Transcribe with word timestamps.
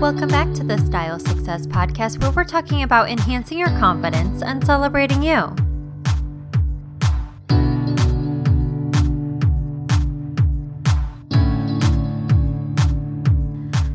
Welcome 0.00 0.28
back 0.28 0.54
to 0.54 0.62
the 0.62 0.78
Style 0.78 1.18
Success 1.18 1.66
Podcast, 1.66 2.22
where 2.22 2.30
we're 2.30 2.44
talking 2.44 2.84
about 2.84 3.10
enhancing 3.10 3.58
your 3.58 3.76
confidence 3.80 4.42
and 4.42 4.64
celebrating 4.64 5.24
you. 5.24 5.56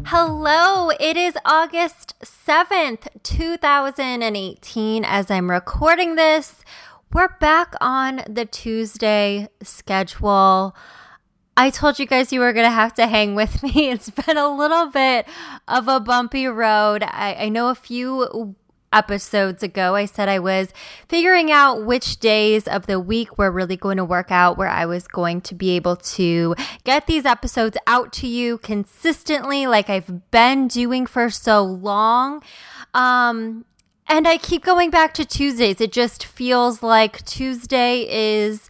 Hello, 0.06 0.90
it 1.00 1.16
is 1.16 1.38
August 1.46 2.16
7th, 2.22 3.08
2018. 3.24 5.06
As 5.06 5.32
I'm 5.32 5.50
recording 5.50 6.16
this, 6.16 6.66
we're 7.14 7.38
back 7.40 7.76
on 7.80 8.24
the 8.28 8.44
Tuesday 8.44 9.48
schedule. 9.62 10.76
I 11.56 11.70
told 11.70 12.00
you 12.00 12.06
guys 12.08 12.34
you 12.34 12.40
were 12.40 12.54
going 12.54 12.66
to 12.66 12.72
have 12.72 12.94
to 12.96 13.08
hang 13.08 13.36
with 13.36 13.62
me. 13.62 13.90
It's 13.94 14.10
been 14.10 14.38
a 14.38 14.54
little 14.54 14.88
bit 14.88 15.28
of 15.68 15.88
a 15.88 16.00
bumpy 16.00 16.48
road. 16.48 17.04
I, 17.04 17.36
I, 17.42 17.50
know 17.50 17.70
a 17.70 17.76
few 17.76 18.56
episodes 18.92 19.64
ago 19.64 19.96
I 19.96 20.06
said 20.06 20.30
I 20.30 20.40
was 20.40 20.72
figuring 21.08 21.52
out 21.52 21.84
which 21.84 22.20
days 22.20 22.68
of 22.68 22.86
the 22.86 23.00
week 23.00 23.38
were 23.38 23.52
really 23.52 23.76
going 23.76 23.98
to 23.98 24.06
work 24.06 24.32
out 24.32 24.58
where 24.58 24.70
I 24.70 24.86
was 24.86 25.08
going 25.08 25.42
to 25.42 25.56
be 25.56 25.72
able 25.72 25.96
to 25.96 26.56
get 26.84 27.08
these 27.08 27.26
episodes 27.26 27.78
out 27.88 28.14
to 28.14 28.28
you 28.28 28.58
consistently, 28.60 29.68
like 29.68 29.90
I've 29.90 30.32
been 30.32 30.68
doing 30.68 31.06
for 31.06 31.30
so 31.30 31.64
long. 31.64 32.44
Um, 32.94 33.66
and 34.08 34.28
I 34.28 34.38
keep 34.38 34.64
going 34.64 34.90
back 34.90 35.14
to 35.16 35.26
Tuesdays. 35.26 35.82
It 35.82 35.92
just 35.92 36.26
feels 36.26 36.84
like 36.84 37.26
Tuesday 37.26 38.08
is 38.10 38.70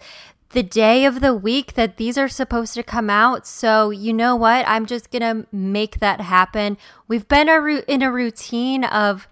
the 0.54 0.64
day 0.64 1.04
of 1.04 1.20
the 1.20 1.36
week 1.36 1.74
that 1.74 1.98
these 1.98 2.18
are 2.18 2.30
supposed 2.30 2.76
to 2.76 2.84
come 2.84 3.10
out. 3.10 3.46
So, 3.46 3.90
you 3.90 4.14
know 4.14 4.36
what? 4.36 4.66
I'm 4.68 4.86
just 4.86 5.12
going 5.12 5.22
to 5.22 5.48
make 5.52 6.00
that 6.00 6.22
happen. 6.22 6.78
We've 7.08 7.28
been 7.28 7.50
a, 7.50 7.84
in 7.88 8.02
a 8.02 8.12
routine 8.12 8.84
of 8.84 9.28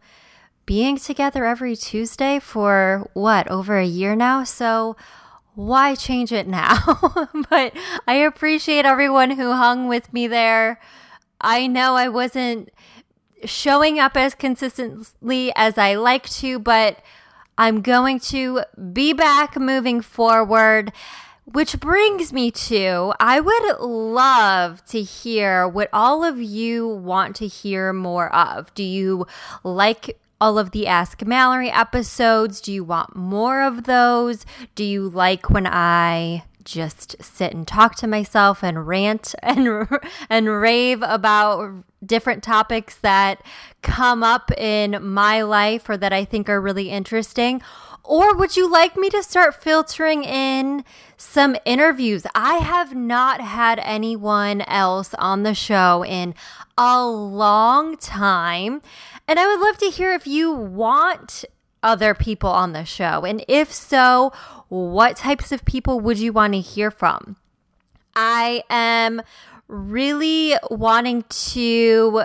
being 0.65 0.97
together 0.97 1.45
every 1.45 1.75
Tuesday 1.75 2.39
for 2.39 3.09
what, 3.13 3.47
over 3.49 3.77
a 3.77 3.85
year 3.85 4.15
now? 4.15 4.43
So, 4.43 4.95
why 5.53 5.95
change 5.95 6.31
it 6.31 6.47
now? 6.47 7.27
but 7.49 7.73
I 8.07 8.15
appreciate 8.15 8.85
everyone 8.85 9.31
who 9.31 9.51
hung 9.51 9.87
with 9.87 10.11
me 10.11 10.27
there. 10.27 10.79
I 11.39 11.67
know 11.67 11.95
I 11.95 12.07
wasn't 12.07 12.69
showing 13.45 13.99
up 13.99 14.15
as 14.15 14.33
consistently 14.33 15.51
as 15.55 15.77
I 15.77 15.95
like 15.95 16.29
to, 16.29 16.57
but 16.57 16.99
I'm 17.57 17.81
going 17.81 18.19
to 18.19 18.61
be 18.91 19.13
back 19.13 19.57
moving 19.57 20.01
forward. 20.01 20.91
Which 21.45 21.79
brings 21.79 22.31
me 22.31 22.51
to 22.51 23.13
I 23.19 23.39
would 23.39 23.79
love 23.79 24.85
to 24.85 25.01
hear 25.01 25.67
what 25.67 25.89
all 25.91 26.23
of 26.23 26.39
you 26.39 26.87
want 26.87 27.35
to 27.37 27.47
hear 27.47 27.91
more 27.91 28.33
of. 28.33 28.73
Do 28.73 28.83
you 28.83 29.25
like 29.63 30.19
all 30.39 30.57
of 30.57 30.71
the 30.71 30.87
Ask 30.87 31.25
Mallory 31.25 31.69
episodes? 31.69 32.61
Do 32.61 32.71
you 32.71 32.83
want 32.83 33.15
more 33.15 33.61
of 33.63 33.83
those? 33.83 34.45
Do 34.75 34.83
you 34.83 35.09
like 35.09 35.49
when 35.49 35.67
I 35.67 36.43
just 36.63 37.21
sit 37.21 37.53
and 37.53 37.67
talk 37.67 37.95
to 37.97 38.07
myself 38.07 38.63
and 38.63 38.87
rant 38.87 39.35
and 39.43 39.87
and 40.29 40.49
rave 40.49 41.01
about 41.01 41.83
different 42.05 42.43
topics 42.43 42.97
that 42.99 43.43
come 43.81 44.23
up 44.23 44.51
in 44.57 44.97
my 45.05 45.41
life 45.41 45.89
or 45.89 45.97
that 45.97 46.13
I 46.13 46.25
think 46.25 46.49
are 46.49 46.61
really 46.61 46.89
interesting? 46.89 47.61
Or 48.03 48.35
would 48.35 48.57
you 48.57 48.69
like 48.69 48.97
me 48.97 49.09
to 49.11 49.21
start 49.21 49.61
filtering 49.61 50.23
in 50.23 50.83
some 51.17 51.55
interviews? 51.65 52.25
I 52.33 52.55
have 52.55 52.95
not 52.95 53.41
had 53.41 53.79
anyone 53.83 54.61
else 54.61 55.13
on 55.19 55.43
the 55.43 55.53
show 55.53 56.03
in 56.03 56.33
a 56.77 57.05
long 57.05 57.97
time. 57.97 58.81
And 59.27 59.39
I 59.39 59.47
would 59.47 59.63
love 59.63 59.77
to 59.79 59.89
hear 59.89 60.13
if 60.13 60.25
you 60.25 60.51
want 60.51 61.45
other 61.83 62.13
people 62.13 62.49
on 62.49 62.73
the 62.73 62.85
show. 62.85 63.25
And 63.25 63.43
if 63.47 63.71
so, 63.71 64.31
what 64.69 65.17
types 65.17 65.51
of 65.51 65.65
people 65.65 65.99
would 65.99 66.19
you 66.19 66.33
want 66.33 66.53
to 66.53 66.59
hear 66.59 66.91
from? 66.91 67.37
I 68.15 68.63
am 68.69 69.21
really 69.67 70.55
wanting 70.69 71.23
to 71.29 72.23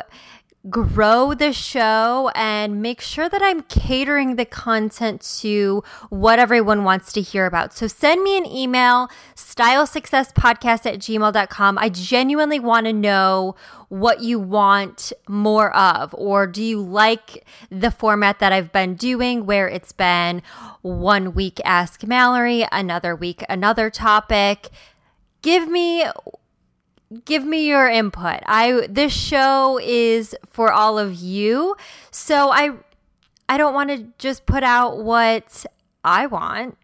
grow 0.68 1.34
the 1.34 1.52
show 1.52 2.30
and 2.34 2.82
make 2.82 3.00
sure 3.00 3.28
that 3.28 3.42
I'm 3.42 3.62
catering 3.62 4.36
the 4.36 4.44
content 4.44 5.20
to 5.40 5.82
what 6.10 6.38
everyone 6.38 6.84
wants 6.84 7.12
to 7.12 7.20
hear 7.20 7.46
about. 7.46 7.72
So 7.72 7.86
send 7.86 8.22
me 8.22 8.36
an 8.36 8.46
email, 8.46 9.08
stylesuccesspodcast 9.34 10.86
at 10.86 10.98
gmail.com. 10.98 11.78
I 11.78 11.88
genuinely 11.88 12.58
want 12.58 12.86
to 12.86 12.92
know 12.92 13.54
what 13.88 14.20
you 14.20 14.40
want 14.40 15.12
more 15.28 15.74
of, 15.76 16.12
or 16.14 16.46
do 16.46 16.62
you 16.62 16.80
like 16.80 17.46
the 17.70 17.90
format 17.90 18.40
that 18.40 18.52
I've 18.52 18.72
been 18.72 18.96
doing 18.96 19.46
where 19.46 19.68
it's 19.68 19.92
been 19.92 20.42
one 20.82 21.34
week 21.34 21.60
Ask 21.64 22.04
Mallory, 22.04 22.66
another 22.72 23.14
week 23.14 23.44
another 23.48 23.90
topic? 23.90 24.70
Give 25.42 25.68
me 25.68 26.04
give 27.24 27.44
me 27.44 27.66
your 27.66 27.88
input. 27.88 28.40
I 28.46 28.86
this 28.88 29.12
show 29.12 29.78
is 29.82 30.34
for 30.48 30.72
all 30.72 30.98
of 30.98 31.14
you. 31.14 31.76
So 32.10 32.50
I 32.50 32.70
I 33.48 33.58
don't 33.58 33.74
want 33.74 33.90
to 33.90 34.08
just 34.18 34.46
put 34.46 34.62
out 34.62 34.98
what 34.98 35.66
I 36.06 36.26
want. 36.26 36.78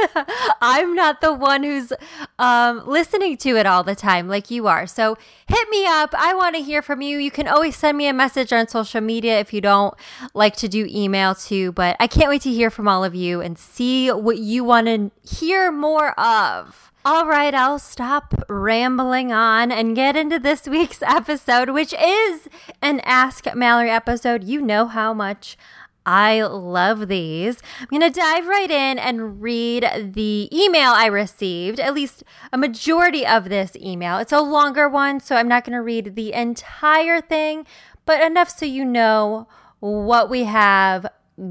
I'm 0.62 0.94
not 0.94 1.20
the 1.20 1.34
one 1.34 1.62
who's 1.62 1.92
um, 2.38 2.82
listening 2.86 3.36
to 3.38 3.56
it 3.58 3.66
all 3.66 3.84
the 3.84 3.94
time 3.94 4.26
like 4.26 4.50
you 4.50 4.66
are. 4.66 4.86
So 4.86 5.18
hit 5.46 5.68
me 5.68 5.86
up. 5.86 6.14
I 6.16 6.34
want 6.34 6.56
to 6.56 6.62
hear 6.62 6.80
from 6.80 7.02
you. 7.02 7.18
You 7.18 7.30
can 7.30 7.46
always 7.46 7.76
send 7.76 7.98
me 7.98 8.08
a 8.08 8.14
message 8.14 8.54
on 8.54 8.66
social 8.66 9.02
media 9.02 9.38
if 9.38 9.52
you 9.52 9.60
don't 9.60 9.94
like 10.32 10.56
to 10.56 10.68
do 10.68 10.88
email 10.90 11.34
too. 11.34 11.72
But 11.72 11.96
I 12.00 12.06
can't 12.06 12.30
wait 12.30 12.40
to 12.42 12.50
hear 12.50 12.70
from 12.70 12.88
all 12.88 13.04
of 13.04 13.14
you 13.14 13.42
and 13.42 13.58
see 13.58 14.10
what 14.10 14.38
you 14.38 14.64
want 14.64 14.86
to 14.86 15.10
hear 15.22 15.70
more 15.70 16.18
of. 16.18 16.90
All 17.06 17.26
right, 17.26 17.54
I'll 17.54 17.78
stop 17.78 18.32
rambling 18.48 19.30
on 19.30 19.70
and 19.70 19.94
get 19.94 20.16
into 20.16 20.38
this 20.38 20.66
week's 20.66 21.02
episode, 21.02 21.68
which 21.68 21.92
is 21.92 22.48
an 22.80 23.00
Ask 23.00 23.54
Mallory 23.54 23.90
episode. 23.90 24.42
You 24.42 24.62
know 24.62 24.86
how 24.86 25.12
much 25.12 25.58
I 26.06 26.40
love 26.40 27.08
these. 27.08 27.60
I'm 27.78 27.88
going 27.88 28.10
to 28.10 28.18
dive 28.18 28.46
right 28.46 28.70
in 28.70 28.98
and 28.98 29.42
read 29.42 30.12
the 30.14 30.48
email 30.50 30.92
I 30.92 31.04
received, 31.04 31.78
at 31.78 31.92
least 31.92 32.24
a 32.54 32.56
majority 32.56 33.26
of 33.26 33.50
this 33.50 33.76
email. 33.76 34.16
It's 34.16 34.32
a 34.32 34.40
longer 34.40 34.88
one, 34.88 35.20
so 35.20 35.36
I'm 35.36 35.48
not 35.48 35.64
going 35.64 35.76
to 35.76 35.82
read 35.82 36.16
the 36.16 36.32
entire 36.32 37.20
thing, 37.20 37.66
but 38.06 38.22
enough 38.22 38.48
so 38.48 38.64
you 38.64 38.82
know 38.82 39.46
what 39.80 40.30
we 40.30 40.44
have 40.44 41.06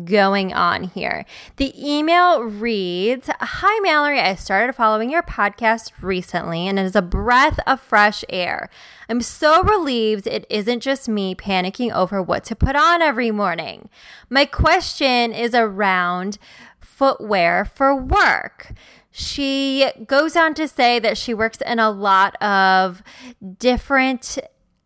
going 0.06 0.54
on 0.54 0.84
here. 0.84 1.26
The 1.58 1.74
email 1.78 2.42
reads 2.42 3.30
Hi, 3.40 3.80
Mallory. 3.82 4.20
I 4.20 4.36
started 4.36 4.74
following 4.74 5.10
your 5.10 5.24
podcast 5.24 5.92
recently, 6.02 6.68
and 6.68 6.80
it 6.80 6.86
is 6.86 6.96
a 6.96 7.02
breath 7.02 7.60
of 7.68 7.82
fresh 7.82 8.24
air. 8.30 8.70
I'm 9.10 9.22
so 9.22 9.62
relieved 9.64 10.26
it 10.28 10.46
isn't 10.50 10.80
just 10.80 11.10
me 11.10 11.36
panicking 11.36 11.94
over 11.94 12.22
what 12.22 12.44
to 12.46 12.56
put 12.56 12.76
on 12.76 13.02
every 13.02 13.32
morning. 13.32 13.90
My 14.30 14.46
question 14.46 15.34
is 15.34 15.54
around 15.54 16.38
footwear 16.80 17.66
for 17.66 17.96
work. 17.96 18.72
She 19.12 19.92
goes 20.08 20.36
on 20.36 20.56
to 20.56 20.68
say 20.68 20.98
that 21.00 21.18
she 21.18 21.34
works 21.34 21.60
in 21.66 21.78
a 21.78 21.92
lot 21.92 22.42
of 22.42 23.04
different 23.60 24.40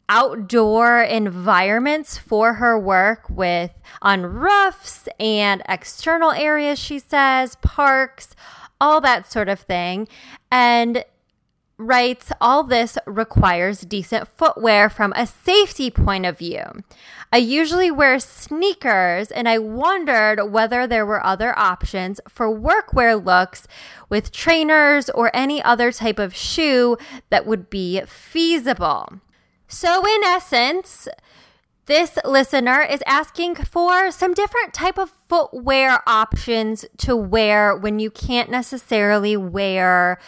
outdoor 0.10 1.02
environments 1.02 2.18
for 2.18 2.54
her 2.54 2.80
work 2.80 3.30
with 3.30 3.72
on 4.02 4.24
roofs 4.24 5.08
and 5.20 5.62
external 5.68 6.32
areas 6.32 6.80
she 6.80 6.98
says 6.98 7.56
parks 7.62 8.36
all 8.80 9.02
that 9.02 9.32
sort 9.32 9.50
of 9.50 9.60
thing. 9.60 10.08
And 10.52 11.04
writes 11.80 12.32
all 12.42 12.64
this 12.64 12.98
requires 13.06 13.82
decent 13.82 14.28
footwear 14.28 14.90
from 14.90 15.14
a 15.16 15.28
safety 15.28 15.92
point 15.92 16.26
of 16.26 16.38
view. 16.38 16.64
I 17.32 17.38
usually 17.38 17.92
wear 17.92 18.20
sneakers 18.20 19.30
and 19.30 19.48
i 19.48 19.60
wondered 19.60 20.52
whether 20.52 20.88
there 20.88 21.06
were 21.06 21.24
other 21.24 21.58
options 21.60 22.20
for 22.28 22.48
workwear 22.48 23.24
looks 23.24 23.68
with 24.10 24.32
trainers 24.32 25.10
or 25.12 25.30
any 25.36 25.62
other 25.62 25.92
type 25.92 26.18
of 26.18 26.36
shoe 26.36 26.98
that 27.30 27.46
would 27.46 27.70
be 27.70 28.02
feasible 28.08 29.20
so, 29.68 30.06
in 30.06 30.24
essence, 30.24 31.08
this 31.88 32.18
listener 32.26 32.82
is 32.82 33.02
asking 33.06 33.56
for 33.56 34.12
some 34.12 34.34
different 34.34 34.74
type 34.74 34.98
of 34.98 35.10
footwear 35.28 36.02
options 36.06 36.86
to 36.98 37.16
wear 37.16 37.76
when 37.76 38.00
you 38.00 38.12
can't 38.12 38.50
necessarily 38.50 39.38
wear 39.38 40.20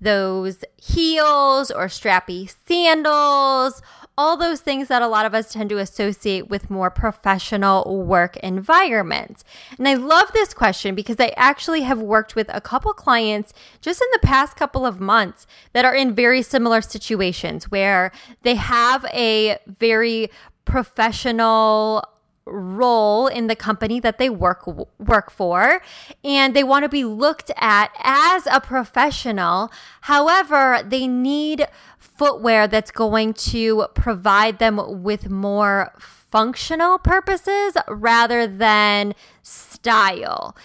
those 0.00 0.64
heels 0.76 1.72
or 1.72 1.86
strappy 1.86 2.52
sandals 2.66 3.82
all 4.18 4.36
those 4.36 4.60
things 4.60 4.88
that 4.88 5.00
a 5.00 5.06
lot 5.06 5.24
of 5.24 5.32
us 5.32 5.52
tend 5.52 5.70
to 5.70 5.78
associate 5.78 6.48
with 6.48 6.68
more 6.68 6.90
professional 6.90 8.04
work 8.04 8.36
environments. 8.38 9.44
And 9.78 9.86
I 9.86 9.94
love 9.94 10.32
this 10.32 10.52
question 10.52 10.96
because 10.96 11.20
I 11.20 11.32
actually 11.36 11.82
have 11.82 12.00
worked 12.00 12.34
with 12.34 12.50
a 12.52 12.60
couple 12.60 12.92
clients 12.92 13.54
just 13.80 14.02
in 14.02 14.08
the 14.12 14.26
past 14.26 14.56
couple 14.56 14.84
of 14.84 15.00
months 15.00 15.46
that 15.72 15.84
are 15.84 15.94
in 15.94 16.16
very 16.16 16.42
similar 16.42 16.80
situations 16.80 17.70
where 17.70 18.10
they 18.42 18.56
have 18.56 19.04
a 19.14 19.58
very 19.66 20.30
professional 20.64 22.04
role 22.50 23.26
in 23.26 23.46
the 23.46 23.56
company 23.56 24.00
that 24.00 24.18
they 24.18 24.30
work 24.30 24.66
work 24.98 25.30
for 25.30 25.80
and 26.24 26.54
they 26.54 26.64
want 26.64 26.82
to 26.82 26.88
be 26.88 27.04
looked 27.04 27.50
at 27.56 27.90
as 28.02 28.46
a 28.50 28.60
professional 28.60 29.70
however 30.02 30.80
they 30.84 31.06
need 31.06 31.66
footwear 31.98 32.66
that's 32.66 32.90
going 32.90 33.32
to 33.32 33.86
provide 33.94 34.58
them 34.58 35.02
with 35.02 35.28
more 35.30 35.92
functional 35.98 36.98
purposes 36.98 37.76
rather 37.88 38.46
than 38.46 39.14
style 39.42 40.56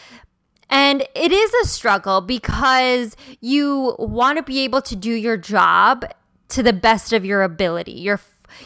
and 0.70 1.04
it 1.14 1.32
is 1.32 1.54
a 1.54 1.68
struggle 1.68 2.22
because 2.22 3.16
you 3.42 3.96
want 4.00 4.38
to 4.38 4.44
be 4.44 4.62
able 4.62 4.82
to 4.82 4.96
do 4.96 5.12
your 5.12 5.38
job 5.38 6.06
to 6.50 6.64
the 6.64 6.74
best 6.74 7.14
of 7.14 7.26
your 7.26 7.42
ability. 7.42 7.92
Your 7.92 8.18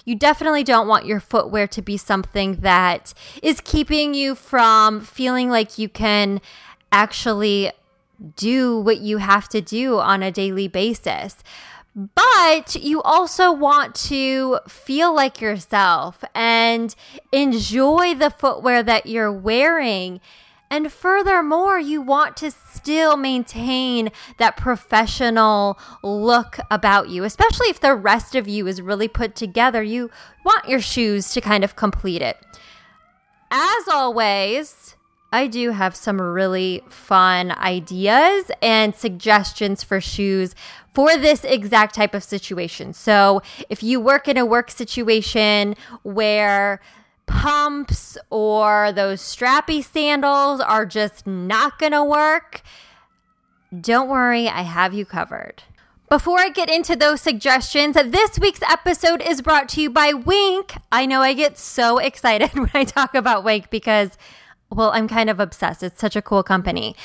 you 0.05 0.15
definitely 0.15 0.63
don't 0.63 0.87
want 0.87 1.05
your 1.05 1.19
footwear 1.19 1.67
to 1.67 1.81
be 1.81 1.97
something 1.97 2.57
that 2.57 3.13
is 3.41 3.61
keeping 3.61 4.13
you 4.13 4.35
from 4.35 5.01
feeling 5.01 5.49
like 5.49 5.77
you 5.77 5.89
can 5.89 6.41
actually 6.91 7.71
do 8.35 8.79
what 8.79 8.99
you 8.99 9.17
have 9.17 9.47
to 9.49 9.61
do 9.61 9.99
on 9.99 10.23
a 10.23 10.31
daily 10.31 10.67
basis. 10.67 11.43
But 11.95 12.75
you 12.75 13.01
also 13.01 13.51
want 13.51 13.95
to 13.95 14.59
feel 14.67 15.15
like 15.15 15.41
yourself 15.41 16.23
and 16.35 16.93
enjoy 17.31 18.13
the 18.13 18.29
footwear 18.29 18.83
that 18.83 19.07
you're 19.07 19.31
wearing 19.31 20.21
and 20.69 20.91
furthermore, 20.91 21.79
you 21.79 22.01
want 22.01 22.35
to 22.37 22.51
still 22.51 23.15
maintain 23.15 24.09
that 24.37 24.57
professional 24.57 25.79
look 26.03 26.57
about 26.69 27.09
you, 27.09 27.23
especially 27.23 27.67
if 27.67 27.79
the 27.79 27.95
rest 27.95 28.35
of 28.35 28.47
you 28.47 28.67
is 28.67 28.81
really 28.81 29.07
put 29.07 29.35
together. 29.35 29.81
You 29.81 30.09
want 30.43 30.67
your 30.67 30.81
shoes 30.81 31.29
to 31.31 31.41
kind 31.41 31.63
of 31.63 31.75
complete 31.75 32.21
it. 32.21 32.37
As 33.49 33.87
always, 33.87 34.97
I 35.31 35.47
do 35.47 35.71
have 35.71 35.95
some 35.95 36.21
really 36.21 36.83
fun 36.89 37.51
ideas 37.51 38.51
and 38.61 38.93
suggestions 38.93 39.83
for 39.83 40.01
shoes 40.01 40.53
for 40.93 41.15
this 41.15 41.43
exact 41.43 41.95
type 41.95 42.13
of 42.13 42.23
situation. 42.23 42.91
So, 42.91 43.41
if 43.69 43.83
you 43.83 43.99
work 43.99 44.27
in 44.27 44.35
a 44.37 44.45
work 44.45 44.71
situation 44.71 45.75
where 46.03 46.81
pumps 47.27 48.17
or 48.29 48.91
those 48.91 49.21
strappy 49.21 49.83
sandals 49.83 50.59
are 50.59 50.85
just 50.85 51.27
not 51.27 51.77
going 51.77 51.91
to 51.91 52.03
work, 52.03 52.63
don't 53.79 54.09
worry, 54.09 54.47
I 54.47 54.63
have 54.63 54.93
you 54.93 55.05
covered. 55.05 55.63
Before 56.09 56.39
I 56.39 56.49
get 56.49 56.69
into 56.69 56.95
those 56.95 57.19
suggestions, 57.19 57.95
this 57.95 58.39
week's 58.39 58.61
episode 58.61 59.21
is 59.21 59.41
brought 59.41 59.67
to 59.69 59.81
you 59.81 59.89
by 59.89 60.13
Winc. 60.13 60.77
I 60.89 61.05
know 61.05 61.21
I 61.21 61.33
get 61.33 61.57
so 61.57 61.97
excited 61.99 62.53
when 62.53 62.71
I 62.73 62.85
talk 62.85 63.13
about 63.13 63.43
Winc 63.43 63.69
because 63.69 64.17
well, 64.69 64.91
I'm 64.91 65.07
kind 65.07 65.29
of 65.29 65.39
obsessed. 65.39 65.81
It's 65.81 65.99
such 65.99 66.15
a 66.15 66.21
cool 66.21 66.43
company. 66.43 66.95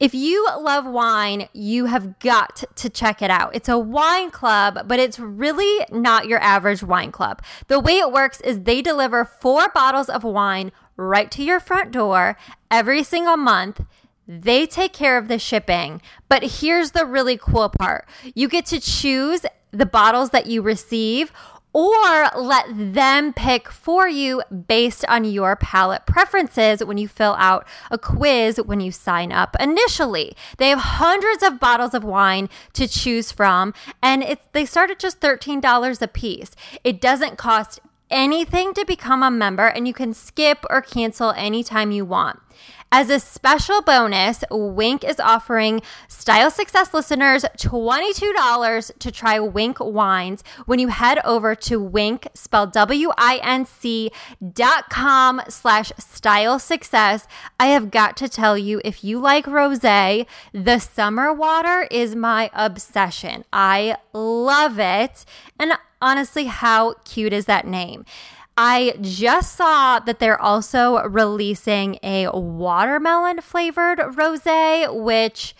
If 0.00 0.14
you 0.14 0.46
love 0.58 0.84
wine, 0.84 1.48
you 1.52 1.86
have 1.86 2.18
got 2.18 2.64
to 2.74 2.90
check 2.90 3.22
it 3.22 3.30
out. 3.30 3.54
It's 3.54 3.68
a 3.68 3.78
wine 3.78 4.30
club, 4.30 4.88
but 4.88 4.98
it's 4.98 5.20
really 5.20 5.86
not 5.92 6.26
your 6.26 6.40
average 6.40 6.82
wine 6.82 7.12
club. 7.12 7.42
The 7.68 7.78
way 7.78 7.98
it 7.98 8.12
works 8.12 8.40
is 8.40 8.60
they 8.60 8.82
deliver 8.82 9.24
four 9.24 9.68
bottles 9.68 10.08
of 10.08 10.24
wine 10.24 10.72
right 10.96 11.30
to 11.30 11.44
your 11.44 11.60
front 11.60 11.92
door 11.92 12.36
every 12.70 13.04
single 13.04 13.36
month. 13.36 13.80
They 14.26 14.66
take 14.66 14.92
care 14.92 15.16
of 15.16 15.28
the 15.28 15.38
shipping. 15.38 16.02
But 16.28 16.42
here's 16.42 16.90
the 16.90 17.06
really 17.06 17.36
cool 17.36 17.68
part 17.68 18.08
you 18.34 18.48
get 18.48 18.66
to 18.66 18.80
choose 18.80 19.46
the 19.70 19.86
bottles 19.86 20.30
that 20.30 20.46
you 20.46 20.62
receive 20.62 21.32
or 21.74 22.30
let 22.36 22.66
them 22.70 23.32
pick 23.32 23.68
for 23.68 24.08
you 24.08 24.42
based 24.68 25.04
on 25.08 25.24
your 25.24 25.56
palate 25.56 26.06
preferences 26.06 26.82
when 26.84 26.96
you 26.96 27.08
fill 27.08 27.34
out 27.36 27.66
a 27.90 27.98
quiz 27.98 28.58
when 28.64 28.80
you 28.80 28.92
sign 28.92 29.32
up 29.32 29.56
initially. 29.58 30.34
They 30.58 30.70
have 30.70 30.78
hundreds 30.78 31.42
of 31.42 31.60
bottles 31.60 31.92
of 31.92 32.04
wine 32.04 32.48
to 32.74 32.86
choose 32.86 33.32
from, 33.32 33.74
and 34.00 34.22
it's 34.22 34.44
they 34.52 34.64
start 34.64 34.90
at 34.90 35.00
just 35.00 35.20
$13 35.20 36.00
a 36.00 36.08
piece. 36.08 36.52
It 36.84 37.00
doesn't 37.00 37.36
cost 37.36 37.80
anything 38.08 38.72
to 38.74 38.84
become 38.84 39.22
a 39.22 39.30
member, 39.30 39.66
and 39.66 39.88
you 39.88 39.94
can 39.94 40.14
skip 40.14 40.64
or 40.70 40.80
cancel 40.80 41.32
anytime 41.32 41.90
you 41.90 42.04
want. 42.04 42.38
As 42.96 43.10
a 43.10 43.18
special 43.18 43.82
bonus, 43.82 44.44
Winc 44.52 45.02
is 45.02 45.18
offering 45.18 45.82
Style 46.06 46.48
Success 46.48 46.94
listeners 46.94 47.44
$22 47.58 48.98
to 49.00 49.10
try 49.10 49.40
Winc 49.40 49.80
wines 49.80 50.44
when 50.66 50.78
you 50.78 50.86
head 50.86 51.18
over 51.24 51.56
to 51.56 51.80
winc, 51.80 52.28
spelled 52.34 52.70
W-I-N-C 52.70 54.12
dot 54.52 54.90
com 54.90 55.42
slash 55.48 55.90
style 55.98 56.60
success. 56.60 57.26
I 57.58 57.66
have 57.66 57.90
got 57.90 58.16
to 58.18 58.28
tell 58.28 58.56
you, 58.56 58.80
if 58.84 59.02
you 59.02 59.18
like 59.18 59.46
rosé, 59.46 60.24
the 60.52 60.78
summer 60.78 61.32
water 61.32 61.88
is 61.90 62.14
my 62.14 62.48
obsession. 62.54 63.44
I 63.52 63.96
love 64.12 64.78
it. 64.78 65.24
And 65.58 65.72
honestly, 66.00 66.44
how 66.44 66.94
cute 67.04 67.32
is 67.32 67.46
that 67.46 67.66
name? 67.66 68.04
I 68.56 68.96
just 69.00 69.56
saw 69.56 69.98
that 69.98 70.20
they're 70.20 70.40
also 70.40 71.02
releasing 71.08 71.98
a 72.02 72.28
watermelon 72.28 73.40
flavored 73.40 74.00
rose, 74.16 74.44
which 74.88 75.54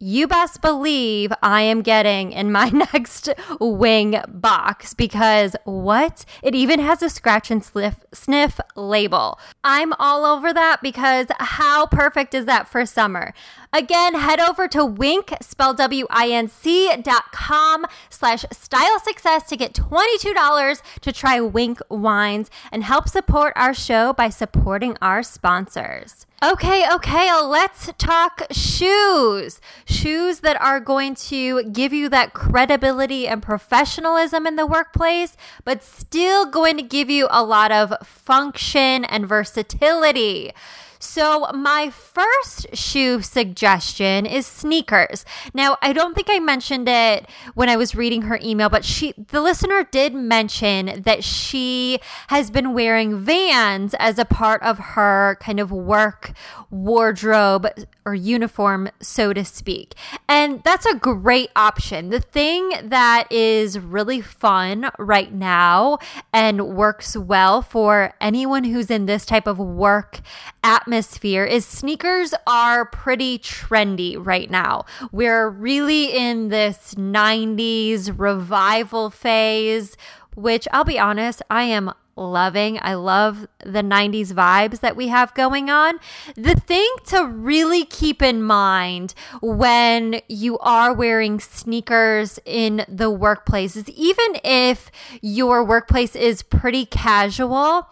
you 0.00 0.28
best 0.28 0.62
believe 0.62 1.32
I 1.42 1.62
am 1.62 1.82
getting 1.82 2.30
in 2.30 2.52
my 2.52 2.68
next 2.92 3.28
Winc 3.60 4.24
box 4.28 4.94
because 4.94 5.56
what? 5.64 6.24
It 6.42 6.54
even 6.54 6.78
has 6.78 7.02
a 7.02 7.10
scratch 7.10 7.50
and 7.50 7.64
sniff, 7.64 7.96
sniff 8.12 8.60
label. 8.76 9.40
I'm 9.64 9.92
all 9.94 10.24
over 10.24 10.52
that 10.52 10.80
because 10.82 11.26
how 11.40 11.86
perfect 11.86 12.34
is 12.34 12.44
that 12.46 12.68
for 12.68 12.86
summer? 12.86 13.34
Again, 13.72 14.14
head 14.14 14.40
over 14.40 14.66
to 14.68 14.84
winc, 14.84 15.32
spelled 15.42 15.76
W-I-N-C 15.76 16.96
dot 17.02 17.32
com 17.32 17.84
slash 18.08 18.46
style 18.50 18.98
success 18.98 19.46
to 19.48 19.56
get 19.56 19.74
$22 19.74 20.82
to 21.00 21.12
try 21.12 21.40
Winc 21.40 21.80
wines 21.90 22.50
and 22.72 22.82
help 22.82 23.08
support 23.08 23.52
our 23.56 23.74
show 23.74 24.14
by 24.14 24.30
supporting 24.30 24.96
our 25.02 25.22
sponsors. 25.22 26.24
Okay, 26.42 26.86
okay, 26.90 27.34
let's 27.42 27.90
talk 27.98 28.42
shoes. 28.52 29.60
Shoes 29.84 30.40
that 30.40 30.58
are 30.62 30.78
going 30.78 31.16
to 31.16 31.64
give 31.64 31.92
you 31.92 32.08
that 32.08 32.32
credibility 32.32 33.26
and 33.26 33.42
professionalism 33.42 34.46
in 34.46 34.56
the 34.56 34.64
workplace, 34.66 35.36
but 35.64 35.82
still 35.82 36.46
going 36.46 36.76
to 36.76 36.82
give 36.82 37.10
you 37.10 37.26
a 37.28 37.42
lot 37.44 37.72
of 37.72 37.92
function 38.06 39.04
and 39.04 39.26
versatility. 39.26 40.52
So, 41.00 41.46
my 41.54 41.90
first 41.90 42.76
shoe 42.76 43.22
suggestion 43.22 44.26
is 44.26 44.46
sneakers. 44.46 45.24
Now, 45.54 45.76
I 45.80 45.92
don't 45.92 46.14
think 46.14 46.28
I 46.28 46.40
mentioned 46.40 46.88
it 46.88 47.28
when 47.54 47.68
I 47.68 47.76
was 47.76 47.94
reading 47.94 48.22
her 48.22 48.38
email, 48.42 48.68
but 48.68 48.84
she 48.84 49.14
the 49.16 49.40
listener 49.40 49.84
did 49.84 50.12
mention 50.14 51.02
that 51.02 51.22
she 51.22 52.00
has 52.28 52.50
been 52.50 52.74
wearing 52.74 53.18
Vans 53.18 53.94
as 53.94 54.18
a 54.18 54.24
part 54.24 54.60
of 54.62 54.78
her 54.78 55.36
kind 55.40 55.60
of 55.60 55.70
work 55.70 56.32
wardrobe 56.70 57.68
or 58.04 58.14
uniform, 58.14 58.88
so 59.00 59.32
to 59.32 59.44
speak. 59.44 59.94
And 60.28 60.62
that's 60.64 60.86
a 60.86 60.96
great 60.96 61.50
option. 61.54 62.08
The 62.08 62.20
thing 62.20 62.72
that 62.82 63.30
is 63.30 63.78
really 63.78 64.20
fun 64.20 64.90
right 64.98 65.32
now 65.32 65.98
and 66.32 66.74
works 66.74 67.16
well 67.16 67.62
for 67.62 68.14
anyone 68.20 68.64
who's 68.64 68.90
in 68.90 69.06
this 69.06 69.24
type 69.24 69.46
of 69.46 69.58
work 69.58 70.20
atmosphere 70.64 70.87
is 70.92 71.66
sneakers 71.66 72.34
are 72.46 72.84
pretty 72.84 73.38
trendy 73.38 74.16
right 74.18 74.50
now. 74.50 74.84
We're 75.12 75.48
really 75.48 76.16
in 76.16 76.48
this 76.48 76.94
90s 76.94 78.12
revival 78.16 79.10
phase, 79.10 79.96
which 80.34 80.66
I'll 80.72 80.84
be 80.84 80.98
honest, 80.98 81.42
I 81.50 81.64
am 81.64 81.92
loving. 82.18 82.78
I 82.82 82.94
love 82.94 83.46
the 83.64 83.82
90s 83.82 84.32
vibes 84.32 84.80
that 84.80 84.96
we 84.96 85.08
have 85.08 85.34
going 85.34 85.70
on. 85.70 85.98
The 86.34 86.54
thing 86.54 86.88
to 87.06 87.24
really 87.26 87.84
keep 87.84 88.22
in 88.22 88.42
mind 88.42 89.14
when 89.40 90.20
you 90.28 90.58
are 90.58 90.92
wearing 90.92 91.40
sneakers 91.40 92.38
in 92.44 92.84
the 92.88 93.10
workplace 93.10 93.76
is 93.76 93.88
even 93.90 94.40
if 94.44 94.90
your 95.22 95.64
workplace 95.64 96.16
is 96.16 96.42
pretty 96.42 96.84
casual, 96.84 97.88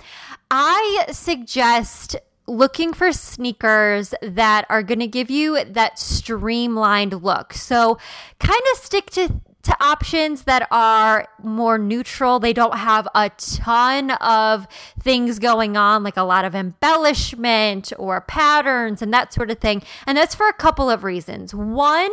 I 0.51 1.07
suggest 1.11 2.17
looking 2.47 2.93
for 2.93 3.13
sneakers 3.13 4.15
that 4.23 4.67
are 4.69 4.83
going 4.83 5.01
to 5.01 5.07
give 5.07 5.31
you 5.31 5.65
that 5.65 5.99
streamlined 5.99 7.23
look. 7.23 7.53
So, 7.53 7.99
kind 8.39 8.63
of 8.73 8.79
stick 8.79 9.11
to 9.11 9.41
to 9.67 9.85
options 9.85 10.43
that 10.43 10.67
are 10.71 11.29
more 11.43 11.79
neutral. 11.79 12.39
They 12.39 12.53
don't 12.53 12.77
have 12.77 13.07
a 13.15 13.31
ton 13.31 14.13
of 14.13 14.67
things 14.99 15.39
going 15.39 15.77
on, 15.77 16.03
like 16.03 16.17
a 16.17 16.23
lot 16.23 16.45
of 16.45 16.55
embellishment 16.55 17.93
or 17.99 18.21
patterns 18.23 19.03
and 19.03 19.13
that 19.13 19.33
sort 19.33 19.51
of 19.51 19.59
thing. 19.59 19.83
And 20.07 20.17
that's 20.17 20.35
for 20.35 20.49
a 20.49 20.53
couple 20.53 20.89
of 20.89 21.05
reasons. 21.05 21.55
One, 21.55 22.11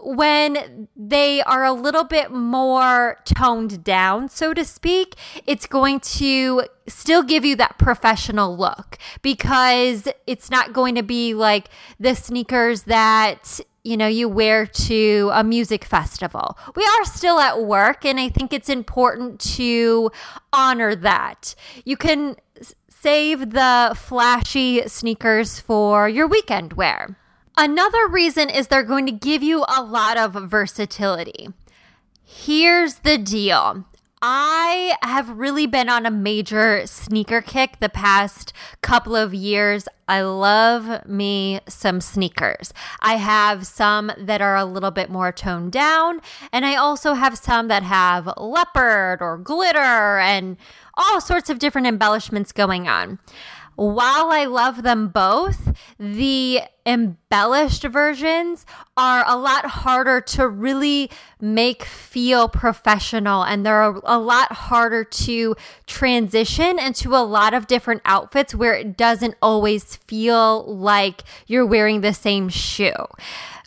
when 0.00 0.88
they 0.96 1.42
are 1.42 1.64
a 1.64 1.72
little 1.72 2.04
bit 2.04 2.30
more 2.30 3.18
toned 3.24 3.84
down, 3.84 4.28
so 4.28 4.54
to 4.54 4.64
speak, 4.64 5.14
it's 5.46 5.66
going 5.66 6.00
to 6.00 6.64
still 6.86 7.22
give 7.22 7.44
you 7.44 7.56
that 7.56 7.78
professional 7.78 8.56
look 8.56 8.98
because 9.22 10.08
it's 10.26 10.50
not 10.50 10.72
going 10.72 10.94
to 10.94 11.02
be 11.02 11.34
like 11.34 11.68
the 11.98 12.14
sneakers 12.14 12.82
that 12.82 13.60
you 13.84 13.96
know 13.96 14.06
you 14.06 14.28
wear 14.28 14.66
to 14.66 15.30
a 15.32 15.44
music 15.44 15.84
festival. 15.84 16.58
We 16.74 16.84
are 16.84 17.04
still 17.04 17.38
at 17.38 17.62
work 17.62 18.04
and 18.04 18.18
I 18.18 18.30
think 18.30 18.52
it's 18.52 18.68
important 18.68 19.40
to 19.56 20.10
honor 20.52 20.94
that. 20.96 21.54
You 21.84 21.96
can 21.96 22.36
save 22.88 23.50
the 23.50 23.94
flashy 23.94 24.88
sneakers 24.88 25.60
for 25.60 26.08
your 26.08 26.26
weekend 26.26 26.72
wear. 26.72 27.18
Another 27.56 28.08
reason 28.08 28.48
is 28.48 28.66
they're 28.66 28.82
going 28.82 29.06
to 29.06 29.12
give 29.12 29.42
you 29.42 29.64
a 29.68 29.82
lot 29.82 30.16
of 30.16 30.32
versatility. 30.50 31.50
Here's 32.24 32.96
the 32.96 33.18
deal. 33.18 33.84
I 34.26 34.96
have 35.02 35.28
really 35.28 35.66
been 35.66 35.90
on 35.90 36.06
a 36.06 36.10
major 36.10 36.86
sneaker 36.86 37.42
kick 37.42 37.78
the 37.78 37.90
past 37.90 38.54
couple 38.80 39.14
of 39.14 39.34
years. 39.34 39.86
I 40.08 40.22
love 40.22 41.04
me 41.06 41.60
some 41.68 42.00
sneakers. 42.00 42.72
I 43.00 43.16
have 43.16 43.66
some 43.66 44.10
that 44.16 44.40
are 44.40 44.56
a 44.56 44.64
little 44.64 44.90
bit 44.90 45.10
more 45.10 45.30
toned 45.30 45.72
down, 45.72 46.22
and 46.52 46.64
I 46.64 46.74
also 46.74 47.12
have 47.12 47.36
some 47.36 47.68
that 47.68 47.82
have 47.82 48.32
leopard 48.38 49.20
or 49.20 49.36
glitter 49.36 50.18
and 50.18 50.56
all 50.94 51.20
sorts 51.20 51.50
of 51.50 51.58
different 51.58 51.86
embellishments 51.86 52.50
going 52.50 52.88
on 52.88 53.18
while 53.76 54.30
I 54.30 54.44
love 54.44 54.82
them 54.82 55.08
both, 55.08 55.76
the 55.98 56.60
embellished 56.86 57.82
versions 57.84 58.66
are 58.96 59.24
a 59.26 59.36
lot 59.36 59.66
harder 59.66 60.20
to 60.20 60.46
really 60.46 61.10
make 61.40 61.84
feel 61.84 62.48
professional 62.48 63.42
and 63.42 63.64
they're 63.64 63.82
a, 63.82 64.18
lot 64.18 64.52
harder 64.52 65.02
to 65.02 65.56
transition 65.86 66.78
into 66.78 67.14
a 67.14 67.24
lot 67.24 67.54
of 67.54 67.66
different 67.66 68.02
outfits 68.04 68.54
where 68.54 68.74
it 68.74 68.96
doesn't 68.96 69.34
always 69.40 69.96
feel 69.96 70.64
like 70.74 71.22
you're 71.46 71.66
wearing 71.66 72.00
the 72.00 72.14
same 72.14 72.48
shoe. 72.48 72.92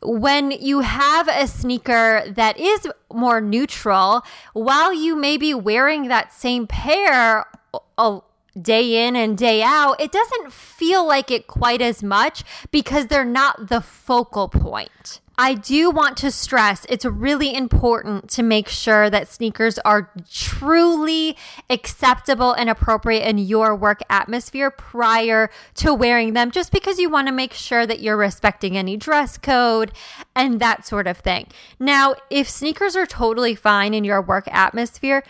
When 0.04 0.52
you 0.52 0.82
have 0.82 1.28
a 1.28 1.48
sneaker 1.48 2.24
that 2.28 2.60
is 2.60 2.88
more 3.12 3.42
neutral, 3.42 4.24
while 4.54 4.94
you 4.94 5.16
may 5.16 5.38
be 5.38 5.54
wearing 5.54 6.08
that 6.08 6.32
same 6.32 6.68
pair 6.68 7.46
day 8.62 9.08
in 9.08 9.16
and 9.16 9.38
day 9.38 9.62
out, 9.64 10.00
it 10.00 10.12
doesn't 10.12 10.52
feel 10.52 11.06
like 11.08 11.32
it 11.32 11.48
quite 11.48 11.82
as 11.82 12.04
much 12.04 12.44
because 12.72 13.08
they're 13.08 13.26
not 13.26 13.70
the 13.70 13.82
focal 13.82 14.48
point. 14.50 15.22
I 15.40 15.54
do 15.54 15.92
want 15.92 16.18
to 16.18 16.32
stress 16.32 16.84
it's 16.90 17.06
really 17.06 17.54
important 17.54 18.28
to 18.32 18.42
make 18.42 18.68
sure 18.68 19.08
that 19.12 19.28
sneakers 19.28 19.78
are 19.80 20.12
truly 20.34 21.38
acceptable 21.70 22.54
and 22.54 22.72
appropriate 22.72 23.22
in 23.22 23.38
your 23.38 23.76
work 23.76 24.00
atmosphere 24.10 24.72
prior 24.72 25.52
to 25.76 25.94
wearing 25.94 26.34
them, 26.34 26.50
just 26.50 26.72
because 26.72 26.98
you 26.98 27.12
want 27.12 27.28
to 27.28 27.32
make 27.32 27.54
sure 27.54 27.86
that 27.86 28.00
you're 28.00 28.18
respecting 28.18 28.76
any 28.76 28.98
dress 28.98 29.38
code 29.38 29.92
and 30.36 30.60
that 30.60 30.88
sort 30.88 31.06
of 31.06 31.20
thing. 31.20 31.46
Now, 31.80 32.16
if 32.32 32.50
sneakers 32.50 32.96
are 32.96 33.06
totally 33.06 33.54
fine 33.54 33.94
in 33.94 34.04
your 34.04 34.24
work 34.24 34.48
atmosphere, 34.48 35.24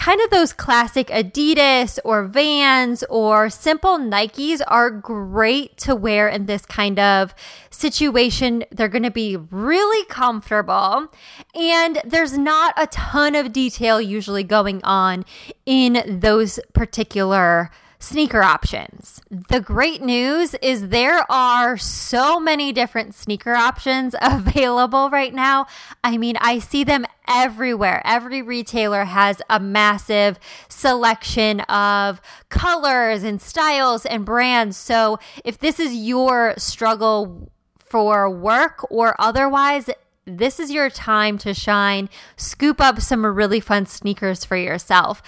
kind 0.00 0.18
of 0.22 0.30
those 0.30 0.54
classic 0.54 1.08
Adidas 1.08 1.98
or 2.06 2.24
Vans 2.24 3.04
or 3.10 3.50
simple 3.50 3.98
Nikes 3.98 4.62
are 4.66 4.90
great 4.90 5.76
to 5.76 5.94
wear 5.94 6.26
in 6.26 6.46
this 6.46 6.64
kind 6.64 6.98
of 6.98 7.34
situation. 7.70 8.64
They're 8.70 8.88
going 8.88 9.02
to 9.02 9.10
be 9.10 9.36
really 9.36 10.06
comfortable 10.06 11.08
and 11.54 12.00
there's 12.02 12.38
not 12.38 12.72
a 12.78 12.86
ton 12.86 13.34
of 13.34 13.52
detail 13.52 14.00
usually 14.00 14.42
going 14.42 14.82
on 14.84 15.26
in 15.66 16.18
those 16.20 16.58
particular 16.72 17.70
sneaker 18.00 18.42
options. 18.42 19.20
The 19.30 19.60
great 19.60 20.02
news 20.02 20.54
is 20.62 20.88
there 20.88 21.30
are 21.30 21.76
so 21.76 22.40
many 22.40 22.72
different 22.72 23.14
sneaker 23.14 23.54
options 23.54 24.14
available 24.22 25.10
right 25.10 25.32
now. 25.32 25.66
I 26.02 26.16
mean, 26.16 26.36
I 26.40 26.58
see 26.58 26.82
them 26.82 27.04
everywhere. 27.28 28.02
Every 28.04 28.42
retailer 28.42 29.04
has 29.04 29.40
a 29.48 29.60
massive 29.60 30.40
selection 30.68 31.60
of 31.60 32.20
colors 32.48 33.22
and 33.22 33.40
styles 33.40 34.04
and 34.06 34.24
brands. 34.24 34.76
So 34.76 35.18
if 35.44 35.58
this 35.58 35.78
is 35.78 35.94
your 35.94 36.54
struggle 36.56 37.52
for 37.78 38.30
work 38.30 38.90
or 38.90 39.14
otherwise, 39.20 39.90
this 40.38 40.60
is 40.60 40.70
your 40.70 40.90
time 40.90 41.38
to 41.38 41.54
shine. 41.54 42.08
Scoop 42.36 42.80
up 42.80 43.00
some 43.00 43.24
really 43.24 43.60
fun 43.60 43.86
sneakers 43.86 44.44
for 44.44 44.56
yourself. 44.56 45.22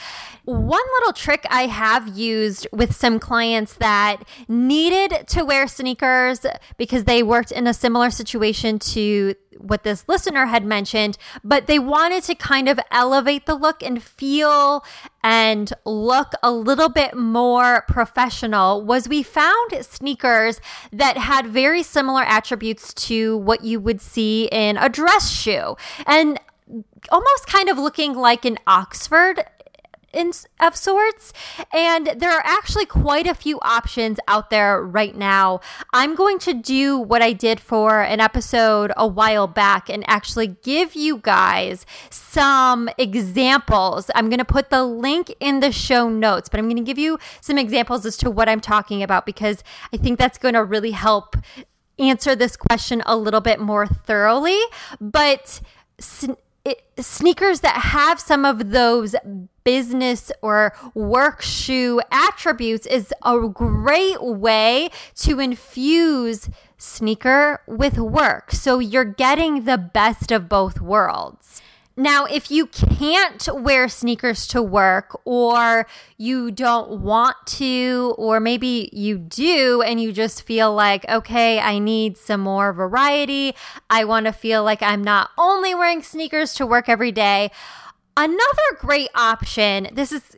One 0.44 0.82
little 0.98 1.12
trick 1.12 1.46
I 1.50 1.66
have 1.66 2.16
used 2.16 2.66
with 2.72 2.94
some 2.94 3.18
clients 3.18 3.74
that 3.74 4.24
needed 4.48 5.28
to 5.28 5.44
wear 5.44 5.68
sneakers 5.68 6.44
because 6.76 7.04
they 7.04 7.22
worked 7.22 7.52
in 7.52 7.66
a 7.66 7.74
similar 7.74 8.10
situation 8.10 8.78
to 8.80 9.34
what 9.58 9.82
this 9.82 10.04
listener 10.08 10.46
had 10.46 10.64
mentioned, 10.64 11.18
but 11.42 11.66
they 11.66 11.78
wanted 11.78 12.22
to 12.24 12.34
kind 12.34 12.68
of 12.68 12.80
elevate 12.90 13.46
the 13.46 13.54
look 13.54 13.82
and 13.82 14.02
feel 14.02 14.84
and 15.22 15.72
look 15.84 16.32
a 16.42 16.50
little 16.50 16.88
bit 16.88 17.16
more 17.16 17.84
professional 17.88 18.84
was 18.84 19.08
we 19.08 19.22
found 19.22 19.72
sneakers 19.82 20.60
that 20.92 21.16
had 21.16 21.46
very 21.46 21.82
similar 21.82 22.22
attributes 22.22 22.92
to 22.94 23.36
what 23.38 23.64
you 23.64 23.78
would 23.80 24.00
see 24.00 24.48
in 24.50 24.76
a 24.76 24.88
dress 24.88 25.30
shoe. 25.30 25.76
And 26.06 26.40
almost 27.10 27.46
kind 27.46 27.68
of 27.68 27.78
looking 27.78 28.14
like 28.14 28.44
an 28.44 28.58
Oxford 28.66 29.44
in, 30.12 30.32
of 30.60 30.76
sorts. 30.76 31.32
And 31.72 32.14
there 32.16 32.30
are 32.30 32.42
actually 32.44 32.86
quite 32.86 33.26
a 33.26 33.34
few 33.34 33.58
options 33.60 34.18
out 34.28 34.50
there 34.50 34.82
right 34.82 35.16
now. 35.16 35.60
I'm 35.92 36.14
going 36.14 36.38
to 36.40 36.54
do 36.54 36.98
what 36.98 37.22
I 37.22 37.32
did 37.32 37.60
for 37.60 38.02
an 38.02 38.20
episode 38.20 38.92
a 38.96 39.06
while 39.06 39.46
back 39.46 39.88
and 39.88 40.04
actually 40.06 40.48
give 40.62 40.94
you 40.94 41.18
guys 41.18 41.86
some 42.10 42.88
examples. 42.98 44.10
I'm 44.14 44.28
going 44.28 44.38
to 44.38 44.44
put 44.44 44.70
the 44.70 44.84
link 44.84 45.34
in 45.40 45.60
the 45.60 45.72
show 45.72 46.08
notes, 46.08 46.48
but 46.48 46.58
I'm 46.58 46.66
going 46.66 46.76
to 46.76 46.82
give 46.82 46.98
you 46.98 47.18
some 47.40 47.58
examples 47.58 48.06
as 48.06 48.16
to 48.18 48.30
what 48.30 48.48
I'm 48.48 48.60
talking 48.60 49.02
about 49.02 49.26
because 49.26 49.62
I 49.92 49.96
think 49.96 50.18
that's 50.18 50.38
going 50.38 50.54
to 50.54 50.64
really 50.64 50.92
help 50.92 51.36
answer 51.98 52.34
this 52.34 52.56
question 52.56 53.02
a 53.06 53.16
little 53.16 53.40
bit 53.40 53.60
more 53.60 53.86
thoroughly. 53.86 54.58
But 55.00 55.60
it, 56.64 56.82
sneakers 56.98 57.60
that 57.60 57.76
have 57.76 58.20
some 58.20 58.44
of 58.44 58.70
those 58.70 59.14
business 59.64 60.30
or 60.42 60.74
work 60.94 61.42
shoe 61.42 62.00
attributes 62.10 62.86
is 62.86 63.12
a 63.24 63.48
great 63.48 64.22
way 64.22 64.90
to 65.16 65.40
infuse 65.40 66.48
sneaker 66.76 67.60
with 67.66 67.98
work. 67.98 68.52
So 68.52 68.78
you're 68.78 69.04
getting 69.04 69.64
the 69.64 69.78
best 69.78 70.32
of 70.32 70.48
both 70.48 70.80
worlds. 70.80 71.62
Now, 71.94 72.24
if 72.24 72.50
you 72.50 72.66
can't 72.66 73.46
wear 73.52 73.86
sneakers 73.86 74.46
to 74.48 74.62
work, 74.62 75.20
or 75.26 75.86
you 76.16 76.50
don't 76.50 77.02
want 77.02 77.36
to, 77.58 78.14
or 78.16 78.40
maybe 78.40 78.88
you 78.94 79.18
do 79.18 79.82
and 79.82 80.00
you 80.00 80.10
just 80.10 80.42
feel 80.42 80.74
like, 80.74 81.06
okay, 81.06 81.60
I 81.60 81.78
need 81.78 82.16
some 82.16 82.40
more 82.40 82.72
variety. 82.72 83.54
I 83.90 84.04
want 84.04 84.24
to 84.24 84.32
feel 84.32 84.64
like 84.64 84.82
I'm 84.82 85.04
not 85.04 85.30
only 85.36 85.74
wearing 85.74 86.02
sneakers 86.02 86.54
to 86.54 86.66
work 86.66 86.88
every 86.88 87.12
day. 87.12 87.50
Another 88.16 88.76
great 88.78 89.08
option, 89.14 89.88
this 89.92 90.12
is, 90.12 90.36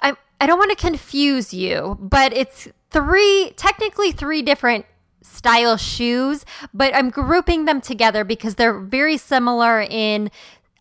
I, 0.00 0.14
I 0.40 0.46
don't 0.46 0.58
want 0.58 0.70
to 0.70 0.76
confuse 0.76 1.54
you, 1.54 1.96
but 2.00 2.32
it's 2.32 2.68
three, 2.90 3.52
technically 3.56 4.12
three 4.12 4.42
different 4.42 4.86
style 5.22 5.76
shoes, 5.76 6.44
but 6.72 6.94
I'm 6.94 7.10
grouping 7.10 7.64
them 7.64 7.80
together 7.80 8.24
because 8.24 8.56
they're 8.56 8.78
very 8.78 9.16
similar 9.16 9.80
in 9.80 10.30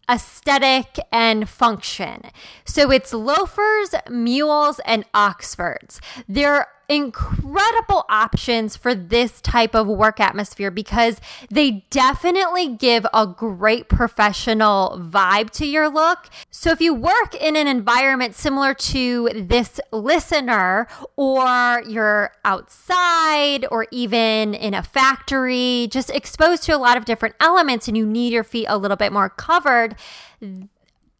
aesthetic 0.09 0.97
and 1.11 1.47
function. 1.47 2.23
So 2.65 2.91
it's 2.91 3.13
loafers, 3.13 3.95
mules, 4.09 4.79
and 4.85 5.05
Oxfords. 5.13 6.01
They're 6.27 6.67
incredible 6.89 8.05
options 8.09 8.75
for 8.75 8.93
this 8.93 9.41
type 9.41 9.75
of 9.75 9.87
work 9.87 10.19
atmosphere 10.19 10.71
because 10.71 11.19
they 11.49 11.85
definitely 11.89 12.67
give 12.67 13.05
a 13.13 13.25
great 13.25 13.89
professional 13.89 14.99
vibe 15.01 15.49
to 15.51 15.65
your 15.65 15.89
look. 15.89 16.29
So 16.51 16.71
if 16.71 16.81
you 16.81 16.93
work 16.93 17.35
in 17.35 17.55
an 17.55 17.67
environment 17.67 18.35
similar 18.35 18.73
to 18.73 19.29
this 19.33 19.79
listener, 19.91 20.87
or 21.15 21.83
you're 21.87 22.31
outside, 22.45 23.65
or 23.71 23.87
even 23.91 24.53
in 24.53 24.73
a 24.73 24.83
factory, 24.83 25.87
just 25.91 26.09
exposed 26.09 26.63
to 26.63 26.75
a 26.75 26.77
lot 26.77 26.97
of 26.97 27.05
different 27.05 27.35
elements 27.39 27.87
and 27.87 27.97
you 27.97 28.05
need 28.05 28.33
your 28.33 28.43
feet 28.43 28.65
a 28.69 28.77
little 28.77 28.97
bit 28.97 29.11
more 29.11 29.29
covered 29.29 29.95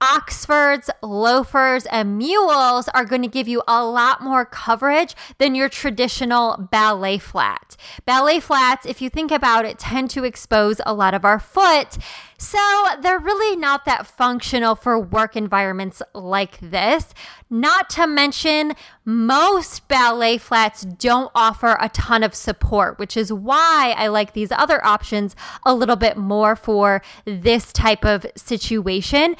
Oxfords, 0.03 0.89
loafers, 1.01 1.85
and 1.85 2.17
mules 2.17 2.89
are 2.89 3.05
going 3.05 3.21
to 3.21 3.27
give 3.29 3.47
you 3.47 3.63
a 3.69 3.85
lot 3.85 4.21
more 4.21 4.43
coverage 4.43 5.15
than 5.37 5.55
your 5.55 5.69
traditional 5.69 6.67
ballet 6.71 7.17
flat. 7.17 7.77
Ballet 8.05 8.41
flats, 8.41 8.85
if 8.85 9.01
you 9.01 9.09
think 9.09 9.31
about 9.31 9.63
it, 9.63 9.79
tend 9.79 10.09
to 10.09 10.25
expose 10.25 10.81
a 10.85 10.93
lot 10.93 11.13
of 11.13 11.23
our 11.23 11.39
foot. 11.39 11.97
So 12.37 12.59
they're 13.01 13.17
really 13.19 13.55
not 13.55 13.85
that 13.85 14.05
functional 14.05 14.75
for 14.75 14.99
work 14.99 15.37
environments 15.37 16.01
like 16.13 16.59
this. 16.59 17.13
Not 17.49 17.89
to 17.91 18.05
mention, 18.05 18.73
most 19.05 19.87
ballet 19.87 20.37
flats 20.37 20.83
don't 20.83 21.31
offer 21.33 21.77
a 21.79 21.87
ton 21.89 22.23
of 22.23 22.35
support, 22.35 22.99
which 22.99 23.15
is 23.15 23.31
why 23.31 23.95
I 23.97 24.07
like 24.07 24.33
these 24.33 24.51
other 24.51 24.83
options 24.85 25.33
a 25.65 25.73
little 25.73 25.95
bit 25.95 26.17
more 26.17 26.57
for 26.57 27.01
this 27.23 27.71
type 27.71 28.03
of 28.03 28.25
situation. 28.35 29.37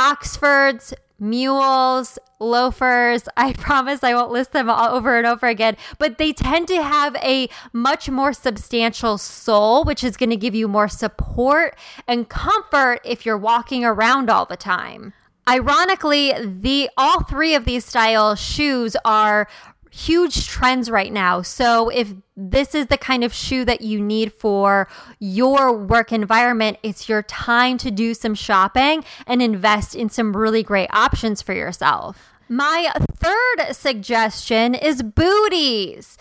Oxfords, 0.00 0.94
mules, 1.18 2.18
loafers. 2.38 3.28
I 3.36 3.52
promise 3.52 4.02
I 4.02 4.14
won't 4.14 4.32
list 4.32 4.52
them 4.52 4.70
all 4.70 4.94
over 4.94 5.18
and 5.18 5.26
over 5.26 5.46
again, 5.46 5.76
but 5.98 6.16
they 6.16 6.32
tend 6.32 6.68
to 6.68 6.82
have 6.82 7.14
a 7.16 7.50
much 7.74 8.08
more 8.08 8.32
substantial 8.32 9.18
sole, 9.18 9.84
which 9.84 10.02
is 10.02 10.16
going 10.16 10.30
to 10.30 10.36
give 10.36 10.54
you 10.54 10.68
more 10.68 10.88
support 10.88 11.76
and 12.08 12.30
comfort 12.30 13.00
if 13.04 13.26
you're 13.26 13.36
walking 13.36 13.84
around 13.84 14.30
all 14.30 14.46
the 14.46 14.56
time. 14.56 15.12
Ironically, 15.46 16.32
the 16.46 16.88
all 16.96 17.22
three 17.24 17.54
of 17.54 17.66
these 17.66 17.84
style 17.84 18.34
shoes 18.36 18.96
are 19.04 19.48
huge 19.90 20.46
trends 20.46 20.90
right 20.90 21.12
now. 21.12 21.42
So 21.42 21.88
if 21.88 22.14
this 22.36 22.74
is 22.74 22.86
the 22.86 22.96
kind 22.96 23.24
of 23.24 23.34
shoe 23.34 23.64
that 23.64 23.80
you 23.80 24.00
need 24.00 24.32
for 24.32 24.88
your 25.18 25.76
work 25.76 26.12
environment, 26.12 26.78
it's 26.82 27.08
your 27.08 27.22
time 27.22 27.76
to 27.78 27.90
do 27.90 28.14
some 28.14 28.34
shopping 28.34 29.04
and 29.26 29.42
invest 29.42 29.94
in 29.94 30.08
some 30.08 30.36
really 30.36 30.62
great 30.62 30.88
options 30.92 31.42
for 31.42 31.52
yourself. 31.52 32.32
My 32.48 32.92
third 33.14 33.74
suggestion 33.76 34.74
is 34.74 35.02
booties 35.02 36.16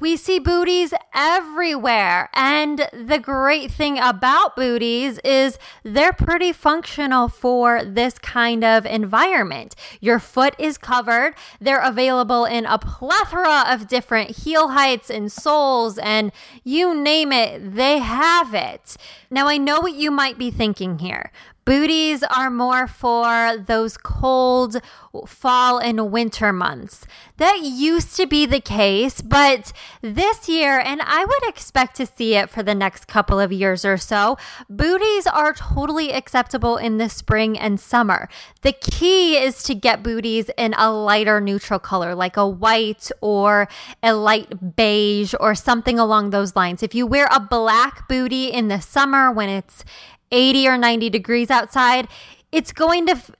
we 0.00 0.16
see 0.16 0.38
booties 0.38 0.92
everywhere. 1.14 2.28
And 2.34 2.88
the 2.92 3.18
great 3.18 3.70
thing 3.70 3.98
about 3.98 4.54
booties 4.54 5.18
is 5.24 5.58
they're 5.82 6.12
pretty 6.12 6.52
functional 6.52 7.28
for 7.28 7.82
this 7.84 8.18
kind 8.18 8.64
of 8.64 8.84
environment. 8.84 9.74
Your 10.00 10.18
foot 10.18 10.54
is 10.58 10.78
covered, 10.78 11.34
they're 11.60 11.80
available 11.80 12.44
in 12.44 12.66
a 12.66 12.78
plethora 12.78 13.64
of 13.68 13.88
different 13.88 14.38
heel 14.38 14.68
heights 14.68 15.10
and 15.10 15.32
soles, 15.32 15.98
and 15.98 16.32
you 16.64 16.94
name 16.94 17.32
it, 17.32 17.74
they 17.74 17.98
have 17.98 18.54
it. 18.54 18.96
Now, 19.30 19.48
I 19.48 19.56
know 19.56 19.80
what 19.80 19.94
you 19.94 20.10
might 20.10 20.38
be 20.38 20.50
thinking 20.50 20.98
here. 20.98 21.30
Booties 21.68 22.22
are 22.22 22.48
more 22.48 22.86
for 22.86 23.58
those 23.58 23.98
cold 23.98 24.80
fall 25.26 25.76
and 25.76 26.10
winter 26.10 26.50
months. 26.50 27.06
That 27.36 27.60
used 27.62 28.16
to 28.16 28.26
be 28.26 28.46
the 28.46 28.62
case, 28.62 29.20
but 29.20 29.74
this 30.00 30.48
year, 30.48 30.78
and 30.78 31.02
I 31.04 31.26
would 31.26 31.46
expect 31.46 31.96
to 31.96 32.06
see 32.06 32.36
it 32.36 32.48
for 32.48 32.62
the 32.62 32.74
next 32.74 33.06
couple 33.06 33.38
of 33.38 33.52
years 33.52 33.84
or 33.84 33.98
so, 33.98 34.38
booties 34.70 35.26
are 35.26 35.52
totally 35.52 36.10
acceptable 36.10 36.78
in 36.78 36.96
the 36.96 37.10
spring 37.10 37.58
and 37.58 37.78
summer. 37.78 38.30
The 38.62 38.72
key 38.72 39.36
is 39.36 39.62
to 39.64 39.74
get 39.74 40.02
booties 40.02 40.50
in 40.56 40.72
a 40.78 40.90
lighter 40.90 41.38
neutral 41.38 41.78
color, 41.78 42.14
like 42.14 42.38
a 42.38 42.48
white 42.48 43.10
or 43.20 43.68
a 44.02 44.14
light 44.14 44.74
beige 44.74 45.34
or 45.38 45.54
something 45.54 45.98
along 45.98 46.30
those 46.30 46.56
lines. 46.56 46.82
If 46.82 46.94
you 46.94 47.06
wear 47.06 47.28
a 47.30 47.40
black 47.40 48.08
booty 48.08 48.46
in 48.46 48.68
the 48.68 48.80
summer 48.80 49.30
when 49.30 49.50
it's 49.50 49.84
80 50.30 50.68
or 50.68 50.78
90 50.78 51.10
degrees 51.10 51.50
outside, 51.50 52.08
it's 52.52 52.72
going 52.72 53.06
to 53.06 53.12
f- 53.12 53.30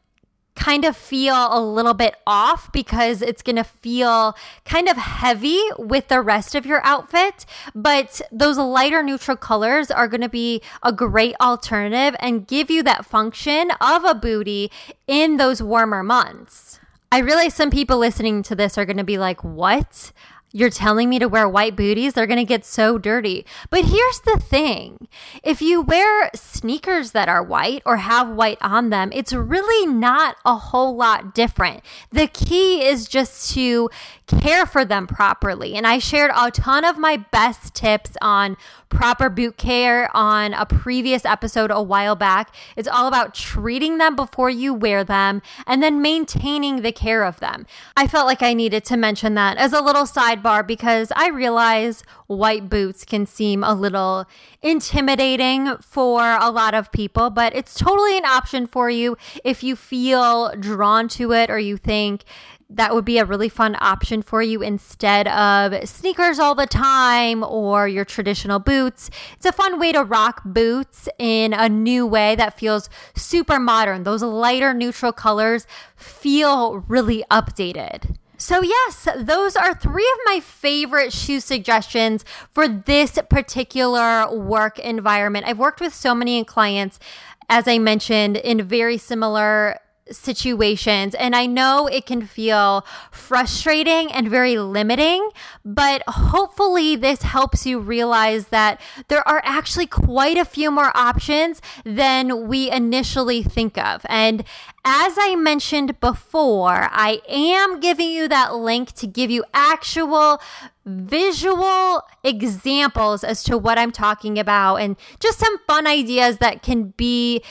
kind 0.59 0.85
of 0.85 0.97
feel 0.97 1.49
a 1.50 1.61
little 1.61 1.95
bit 1.95 2.16
off 2.26 2.71
because 2.73 3.23
it's 3.23 3.42
going 3.42 3.57
to 3.57 3.64
feel 3.64 4.37
kind 4.64 4.88
of 4.88 4.97
heavy 4.97 5.61
with 5.78 6.09
the 6.09 6.21
rest 6.21 6.54
of 6.54 6.66
your 6.66 6.85
outfit. 6.85 7.47
But 7.75 8.21
those 8.33 8.59
lighter 8.59 9.02
neutral 9.02 9.37
colors 9.37 9.90
are 9.90 10.09
going 10.09 10.21
to 10.21 10.28
be 10.28 10.61
a 10.83 10.92
great 10.92 11.37
alternative 11.40 12.16
and 12.18 12.47
give 12.47 12.71
you 12.71 12.83
that 12.83 13.07
function 13.07 13.71
of 13.80 14.04
a 14.04 14.14
booty 14.14 14.71
in 15.07 15.37
those 15.37 15.62
warmer 15.62 16.02
months. 16.02 16.80
I 17.11 17.18
realize 17.18 17.54
some 17.54 17.71
people 17.71 17.97
listening 17.97 18.42
to 18.45 18.54
this 18.54 18.76
are 18.76 18.85
going 18.85 18.99
to 18.99 19.04
be 19.04 19.16
like, 19.16 19.42
what? 19.42 20.12
You're 20.50 20.71
telling 20.71 21.11
me 21.11 21.19
to 21.19 21.28
wear 21.28 21.49
white 21.49 21.76
booties? 21.76 22.14
They're 22.14 22.26
going 22.26 22.38
to 22.38 22.45
get 22.45 22.64
so 22.64 22.97
dirty. 22.97 23.44
But 23.68 23.85
here's 23.85 24.20
the 24.20 24.40
thing 24.40 25.09
if 25.42 25.61
you 25.61 25.83
wear 25.83 26.31
sneakers 26.35 27.12
that 27.12 27.29
are 27.29 27.42
white 27.42 27.83
or 27.85 27.99
have 27.99 28.31
white 28.31 28.59
on 28.62 28.90
them, 28.90 29.11
it's 29.12 29.33
really 29.33 29.87
not 29.87 30.37
a 30.46 30.57
whole 30.57 30.96
lot 30.96 31.35
different. 31.35 31.83
The 32.11 32.27
key 32.27 32.83
is 32.83 33.07
just 33.07 33.53
to 33.55 33.90
care 34.27 34.64
for 34.64 34.85
them 34.85 35.07
properly. 35.07 35.75
And 35.75 35.87
I 35.87 35.99
shared 35.99 36.31
a 36.35 36.51
ton 36.51 36.85
of 36.85 36.99
my 36.99 37.18
best 37.18 37.75
tips 37.75 38.16
on 38.22 38.57
proper 38.88 39.29
boot 39.29 39.57
care 39.57 40.14
on 40.16 40.55
a 40.55 40.66
previous 40.66 41.24
episode 41.24 41.70
a 41.70 41.83
while 41.83 42.16
back. 42.16 42.55
It's 42.77 42.88
all 42.88 43.07
about 43.07 43.35
treating 43.35 43.98
them 43.98 44.16
before 44.16 44.51
you 44.51 44.72
wear 44.72 45.05
them 45.05 45.42
and 45.66 45.83
then 45.83 46.03
maintaining 46.03 46.83
the 46.83 46.92
care 46.92 47.24
of 47.24 47.40
them. 47.40 47.66
I 47.96 48.07
felt 48.07 48.27
like 48.27 48.42
I 48.42 48.55
needed 48.55 48.85
to 48.87 48.96
mention 48.96 49.35
that 49.35 49.57
as 49.57 49.72
a 49.72 49.83
little 49.83 50.05
sidebar 50.05 50.66
because 50.66 51.12
I 51.14 51.29
realize 51.29 52.03
white 52.27 52.68
boots 52.68 53.05
can 53.05 53.27
seem 53.27 53.64
a 53.64 53.74
little 53.74 54.27
intimidating 54.62 55.77
for 55.79 56.37
a 56.40 56.51
lot 56.51 56.74
of 56.74 56.92
people, 56.92 57.31
but 57.31 57.55
it's 57.55 57.74
totally 57.74 58.16
an 58.18 58.24
option 58.24 58.66
for 58.66 58.90
you 58.90 59.16
if 59.44 59.62
you 59.62 59.77
feel 59.77 60.53
drawn 60.59 61.09
to 61.09 61.33
it 61.33 61.51
or 61.51 61.59
you 61.59 61.77
think 61.77 62.24
that 62.70 62.94
would 62.94 63.04
be 63.04 63.18
a 63.18 63.24
really 63.24 63.48
fun 63.48 63.76
option 63.81 64.20
for 64.20 64.42
you 64.42 64.62
instead 64.62 65.26
of 65.28 65.88
sneakers 65.88 66.38
all 66.38 66.54
the 66.54 66.66
time 66.66 67.42
or 67.42 67.88
your 67.88 68.04
traditional 68.04 68.59
boots. 68.59 69.11
It's 69.37 69.46
a 69.46 69.52
fun 69.52 69.78
way 69.78 69.92
to 69.92 70.04
rock 70.04 70.42
boots 70.44 71.09
in 71.18 71.54
a 71.54 71.68
new 71.68 72.07
way 72.07 72.35
that 72.37 72.59
feels 72.59 72.90
super 73.16 73.59
modern. 73.59 74.02
Those 74.02 74.22
lighter 74.22 74.74
neutral 74.74 75.12
colors 75.12 75.66
feel 75.96 76.85
really 76.88 77.24
updated. 77.31 78.16
So, 78.37 78.62
yes, 78.62 79.09
those 79.16 79.57
are 79.57 79.74
three 79.74 80.09
of 80.12 80.18
my 80.26 80.40
favorite 80.40 81.12
shoe 81.12 81.40
suggestions 81.40 82.24
for 82.52 82.68
this 82.68 83.18
particular 83.28 84.33
work 84.33 84.78
environment. 84.78 85.46
I've 85.48 85.59
worked 85.59 85.81
with 85.81 85.92
so 85.92 86.14
many 86.14 86.44
clients, 86.44 87.00
as 87.48 87.66
I 87.66 87.78
mentioned, 87.78 88.37
in 88.37 88.62
very 88.62 88.96
similar 88.96 89.81
situations. 90.11 91.14
And 91.14 91.35
I 91.35 91.47
know 91.47 91.87
it 91.87 92.07
can 92.07 92.27
feel 92.27 92.85
frustrating 93.11 94.11
and 94.12 94.29
very 94.29 94.59
limiting, 94.59 95.31
but 95.64 96.03
hopefully 96.09 96.97
this 96.97 97.23
helps 97.23 97.66
you 97.66 97.79
realize 97.79 98.49
that 98.49 98.81
there 99.09 99.27
are 99.29 99.42
actually 99.44 99.87
quite 99.87 100.37
a 100.37 100.44
few 100.44 100.71
more 100.71 100.97
options 100.97 101.61
than 101.85 102.49
we 102.49 102.71
initially 102.71 103.42
think 103.42 103.79
of. 103.79 104.05
And 104.09 104.44
as 104.85 105.16
I 105.18 105.37
mentioned 105.37 106.01
before, 106.01 106.88
I 106.90 107.21
am 107.29 107.81
giving 107.81 108.11
you 108.11 108.29
that 108.29 108.55
link 108.55 108.92
to 108.92 109.07
give 109.07 109.31
you 109.31 109.44
actual 109.53 110.40
visual 110.87 112.03
examples 112.25 113.23
as 113.23 113.42
to 113.44 113.59
what 113.59 113.79
I'm 113.79 113.92
talking 113.92 114.38
about 114.38 114.77
and 114.77 114.97
just 115.21 115.38
some 115.38 115.59
fun 115.66 115.87
ideas 115.87 116.38
that 116.38 116.62
can 116.62 116.94
be 116.97 117.42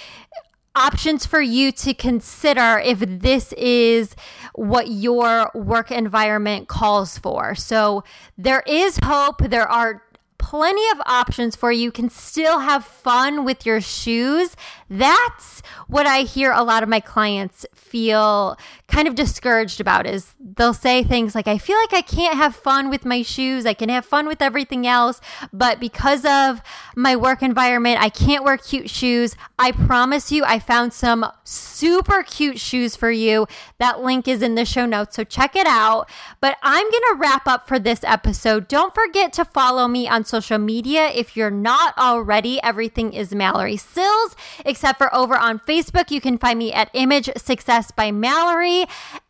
options 0.78 1.26
for 1.26 1.42
you 1.42 1.72
to 1.72 1.94
consider 1.94 2.80
if 2.84 3.00
this 3.00 3.52
is 3.54 4.16
what 4.54 4.90
your 4.90 5.50
work 5.56 5.90
environment 5.92 6.68
calls 6.68 7.18
for. 7.18 7.56
So 7.56 8.04
there 8.38 8.64
is 8.68 9.00
hope. 9.04 9.50
There 9.50 9.68
are 9.68 10.04
plenty 10.38 10.88
of 10.92 11.02
options 11.06 11.56
for 11.56 11.72
you. 11.72 11.82
you 11.82 11.92
can 11.92 12.10
still 12.10 12.60
have 12.60 12.86
fun 12.86 13.44
with 13.44 13.66
your 13.66 13.82
shoes. 13.82 14.56
That's 14.90 15.62
what 15.88 16.08
I 16.08 16.22
hear 16.22 16.52
a 16.52 16.64
lot 16.64 16.84
of 16.84 16.90
my 16.90 17.00
clients 17.00 17.66
feel 17.74 18.58
kind 18.88 19.08
of 19.08 19.16
discouraged 19.16 19.82
about 19.82 20.06
is 20.08 20.34
they'll 20.40 20.74
say 20.74 21.04
things 21.04 21.36
like 21.36 21.48
I 21.48 21.58
feel 21.58 21.78
like 21.78 21.94
I 21.94 22.02
can't 22.02 22.36
have 22.36 22.56
fun 22.56 22.90
with 22.90 23.06
my 23.06 23.22
shoes. 23.22 23.66
I 23.66 23.74
can 23.74 23.90
have 23.90 24.06
fun 24.06 24.28
with 24.28 24.42
everything 24.42 24.88
else, 24.88 25.20
but 25.52 25.80
because 25.80 26.26
of 26.26 26.62
my 26.96 27.16
work 27.16 27.42
environment, 27.42 28.02
I 28.02 28.10
can't 28.10 28.44
wear 28.44 28.58
cute 28.58 28.90
shoes. 28.90 29.36
I 29.60 29.72
promise 29.72 30.32
you 30.32 30.44
I 30.46 30.60
found 30.60 30.94
some 30.94 31.26
super 31.44 32.24
cute 32.24 32.60
shoes 32.60 32.96
for 32.96 33.12
you. 33.12 33.48
That 33.78 34.02
link 34.02 34.28
is 34.28 34.42
in 34.42 34.56
the 34.56 34.66
show 34.66 34.86
notes, 34.86 35.16
so 35.16 35.24
check 35.24 35.56
it 35.56 35.68
out. 35.68 36.10
But 36.40 36.58
I'm 36.62 36.90
going 36.90 37.04
to 37.12 37.16
wrap 37.18 37.48
up 37.48 37.68
for 37.68 37.80
this 37.80 38.04
episode. 38.04 38.68
Don't 38.68 38.96
forget 38.96 39.34
to 39.34 39.46
follow 39.46 39.88
me 39.88 40.08
on 40.08 40.24
social 40.24 40.58
media 40.58 41.08
if 41.08 41.36
you're 41.36 41.52
not 41.52 41.98
already. 41.98 42.62
Everything 42.64 43.14
is 43.14 43.34
Mallory 43.36 43.78
Sills, 43.78 44.36
except 44.78 45.00
for 45.00 45.14
over 45.14 45.36
on 45.36 45.58
Facebook. 45.58 46.12
You 46.12 46.22
can 46.22 46.38
find 46.38 46.60
me 46.60 46.72
at 46.72 46.92
Image 46.94 47.32
Success 47.36 47.90
by 47.90 48.12
Mallory. 48.12 48.82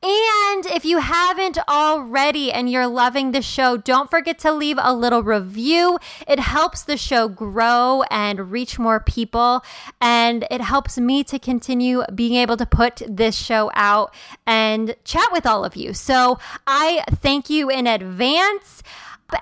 And 0.04 0.66
if 0.66 0.84
you 0.84 0.98
haven't 0.98 1.58
already 1.70 2.52
and 2.52 2.70
you're 2.70 2.86
loving 2.86 3.32
the 3.32 3.42
show, 3.42 3.78
don't 3.78 4.12
forget 4.12 4.40
to 4.40 4.52
leave 4.52 4.78
a 4.78 4.94
little 4.94 5.24
review. 5.24 6.00
It 6.28 6.42
helps 6.42 6.84
the 6.84 6.98
show 6.98 7.30
grow 7.30 8.04
and 8.12 8.52
reach 8.52 8.78
more 8.78 9.00
people. 9.00 9.64
And 10.02 10.46
it 10.52 10.60
helps 10.60 10.98
me 10.98 11.24
to 11.24 11.40
continue 11.40 12.04
being 12.14 12.36
able 12.36 12.58
to 12.58 12.66
put 12.66 13.02
this 13.08 13.38
show 13.38 13.72
out 13.74 14.14
and 14.46 14.98
chat 15.06 15.30
with 15.32 15.46
all 15.46 15.64
of 15.64 15.78
you. 15.78 15.94
So 15.94 16.40
I 16.68 17.06
thank 17.10 17.50
you 17.50 17.70
in 17.70 17.88
advance. 17.88 18.84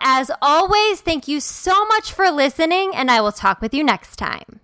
As 0.02 0.30
always, 0.40 1.02
thank 1.02 1.28
you 1.28 1.40
so 1.40 1.86
much 1.86 2.12
for 2.12 2.30
listening, 2.30 2.92
and 2.96 3.10
I 3.10 3.22
will 3.22 3.32
talk 3.32 3.60
with 3.60 3.74
you 3.74 3.84
next 3.84 4.18
time. 4.18 4.62